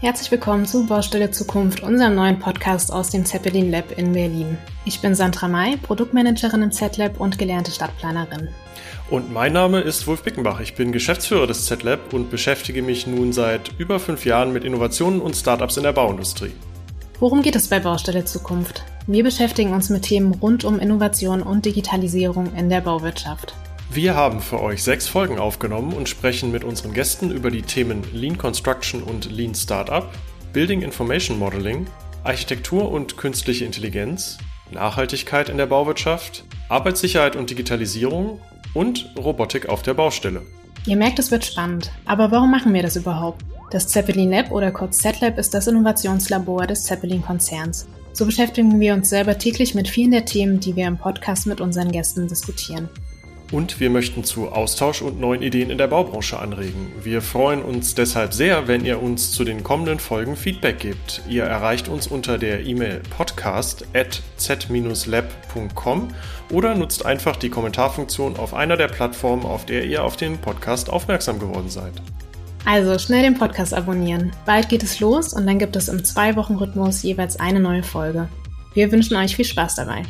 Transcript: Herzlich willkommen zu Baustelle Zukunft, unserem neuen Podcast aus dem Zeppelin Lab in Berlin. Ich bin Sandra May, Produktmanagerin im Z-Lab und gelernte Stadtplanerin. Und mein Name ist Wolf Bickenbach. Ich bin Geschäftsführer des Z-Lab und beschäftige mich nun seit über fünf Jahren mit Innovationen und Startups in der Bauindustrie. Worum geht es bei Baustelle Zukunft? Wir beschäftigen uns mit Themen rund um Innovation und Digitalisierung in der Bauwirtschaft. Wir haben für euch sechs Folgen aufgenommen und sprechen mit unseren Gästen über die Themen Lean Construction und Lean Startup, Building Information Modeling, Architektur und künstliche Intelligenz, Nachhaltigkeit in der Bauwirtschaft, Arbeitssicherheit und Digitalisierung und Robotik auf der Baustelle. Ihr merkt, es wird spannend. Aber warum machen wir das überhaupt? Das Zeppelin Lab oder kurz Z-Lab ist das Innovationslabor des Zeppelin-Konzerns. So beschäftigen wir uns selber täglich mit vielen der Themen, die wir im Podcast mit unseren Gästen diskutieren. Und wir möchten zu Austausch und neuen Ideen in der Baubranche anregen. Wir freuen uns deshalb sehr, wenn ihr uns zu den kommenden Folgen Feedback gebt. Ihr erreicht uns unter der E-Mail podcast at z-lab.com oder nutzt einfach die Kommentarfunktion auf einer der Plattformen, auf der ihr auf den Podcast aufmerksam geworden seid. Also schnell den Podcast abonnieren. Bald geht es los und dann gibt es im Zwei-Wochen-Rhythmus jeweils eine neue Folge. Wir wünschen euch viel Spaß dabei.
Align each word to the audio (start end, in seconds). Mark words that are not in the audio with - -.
Herzlich 0.00 0.30
willkommen 0.30 0.64
zu 0.64 0.86
Baustelle 0.86 1.32
Zukunft, 1.32 1.82
unserem 1.82 2.14
neuen 2.14 2.38
Podcast 2.38 2.92
aus 2.92 3.10
dem 3.10 3.24
Zeppelin 3.24 3.72
Lab 3.72 3.98
in 3.98 4.12
Berlin. 4.12 4.56
Ich 4.84 5.00
bin 5.00 5.16
Sandra 5.16 5.48
May, 5.48 5.76
Produktmanagerin 5.76 6.62
im 6.62 6.70
Z-Lab 6.70 7.18
und 7.18 7.36
gelernte 7.36 7.72
Stadtplanerin. 7.72 8.46
Und 9.10 9.32
mein 9.32 9.52
Name 9.52 9.80
ist 9.80 10.06
Wolf 10.06 10.22
Bickenbach. 10.22 10.60
Ich 10.60 10.76
bin 10.76 10.92
Geschäftsführer 10.92 11.48
des 11.48 11.66
Z-Lab 11.66 12.12
und 12.12 12.30
beschäftige 12.30 12.80
mich 12.80 13.08
nun 13.08 13.32
seit 13.32 13.72
über 13.78 13.98
fünf 13.98 14.24
Jahren 14.24 14.52
mit 14.52 14.62
Innovationen 14.62 15.20
und 15.20 15.34
Startups 15.34 15.78
in 15.78 15.82
der 15.82 15.92
Bauindustrie. 15.92 16.52
Worum 17.18 17.42
geht 17.42 17.56
es 17.56 17.66
bei 17.66 17.80
Baustelle 17.80 18.24
Zukunft? 18.24 18.84
Wir 19.08 19.24
beschäftigen 19.24 19.72
uns 19.72 19.90
mit 19.90 20.02
Themen 20.02 20.32
rund 20.32 20.62
um 20.62 20.78
Innovation 20.78 21.42
und 21.42 21.64
Digitalisierung 21.64 22.54
in 22.54 22.68
der 22.68 22.82
Bauwirtschaft. 22.82 23.52
Wir 23.90 24.14
haben 24.14 24.42
für 24.42 24.60
euch 24.60 24.82
sechs 24.82 25.08
Folgen 25.08 25.38
aufgenommen 25.38 25.94
und 25.94 26.10
sprechen 26.10 26.52
mit 26.52 26.62
unseren 26.62 26.92
Gästen 26.92 27.30
über 27.30 27.50
die 27.50 27.62
Themen 27.62 28.02
Lean 28.12 28.36
Construction 28.36 29.02
und 29.02 29.32
Lean 29.32 29.54
Startup, 29.54 30.12
Building 30.52 30.82
Information 30.82 31.38
Modeling, 31.38 31.86
Architektur 32.22 32.90
und 32.90 33.16
künstliche 33.16 33.64
Intelligenz, 33.64 34.36
Nachhaltigkeit 34.70 35.48
in 35.48 35.56
der 35.56 35.64
Bauwirtschaft, 35.66 36.44
Arbeitssicherheit 36.68 37.34
und 37.34 37.48
Digitalisierung 37.48 38.40
und 38.74 39.10
Robotik 39.16 39.70
auf 39.70 39.82
der 39.82 39.94
Baustelle. 39.94 40.42
Ihr 40.84 40.96
merkt, 40.96 41.18
es 41.18 41.30
wird 41.30 41.46
spannend. 41.46 41.90
Aber 42.04 42.30
warum 42.30 42.50
machen 42.50 42.74
wir 42.74 42.82
das 42.82 42.96
überhaupt? 42.96 43.42
Das 43.70 43.88
Zeppelin 43.88 44.30
Lab 44.30 44.50
oder 44.50 44.70
kurz 44.70 44.98
Z-Lab 44.98 45.38
ist 45.38 45.54
das 45.54 45.66
Innovationslabor 45.66 46.66
des 46.66 46.84
Zeppelin-Konzerns. 46.84 47.88
So 48.12 48.26
beschäftigen 48.26 48.80
wir 48.80 48.92
uns 48.92 49.08
selber 49.08 49.38
täglich 49.38 49.74
mit 49.74 49.88
vielen 49.88 50.10
der 50.10 50.26
Themen, 50.26 50.60
die 50.60 50.76
wir 50.76 50.86
im 50.86 50.98
Podcast 50.98 51.46
mit 51.46 51.62
unseren 51.62 51.90
Gästen 51.90 52.28
diskutieren. 52.28 52.90
Und 53.50 53.80
wir 53.80 53.88
möchten 53.88 54.24
zu 54.24 54.52
Austausch 54.52 55.00
und 55.00 55.20
neuen 55.20 55.40
Ideen 55.40 55.70
in 55.70 55.78
der 55.78 55.86
Baubranche 55.86 56.38
anregen. 56.38 56.92
Wir 57.02 57.22
freuen 57.22 57.62
uns 57.62 57.94
deshalb 57.94 58.34
sehr, 58.34 58.68
wenn 58.68 58.84
ihr 58.84 59.02
uns 59.02 59.32
zu 59.32 59.42
den 59.42 59.64
kommenden 59.64 60.00
Folgen 60.00 60.36
Feedback 60.36 60.80
gebt. 60.80 61.22
Ihr 61.30 61.44
erreicht 61.44 61.88
uns 61.88 62.06
unter 62.06 62.36
der 62.36 62.66
E-Mail 62.66 63.00
podcast 63.16 63.86
at 63.94 64.22
z-lab.com 64.36 66.08
oder 66.50 66.74
nutzt 66.74 67.06
einfach 67.06 67.36
die 67.36 67.48
Kommentarfunktion 67.48 68.36
auf 68.36 68.52
einer 68.52 68.76
der 68.76 68.88
Plattformen, 68.88 69.46
auf 69.46 69.64
der 69.64 69.86
ihr 69.86 70.04
auf 70.04 70.16
den 70.16 70.36
Podcast 70.36 70.90
aufmerksam 70.90 71.38
geworden 71.38 71.70
seid. 71.70 71.94
Also 72.66 72.98
schnell 72.98 73.22
den 73.22 73.38
Podcast 73.38 73.72
abonnieren. 73.72 74.30
Bald 74.44 74.68
geht 74.68 74.82
es 74.82 75.00
los 75.00 75.32
und 75.32 75.46
dann 75.46 75.58
gibt 75.58 75.74
es 75.74 75.88
im 75.88 76.04
Zwei-Wochen-Rhythmus 76.04 77.02
jeweils 77.02 77.40
eine 77.40 77.60
neue 77.60 77.82
Folge. 77.82 78.28
Wir 78.74 78.92
wünschen 78.92 79.16
euch 79.16 79.36
viel 79.36 79.46
Spaß 79.46 79.76
dabei. 79.76 80.02